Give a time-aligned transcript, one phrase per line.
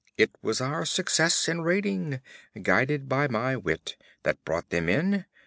[0.17, 2.21] It was our success at raiding,
[2.59, 5.25] guided by my wit, that brought them in.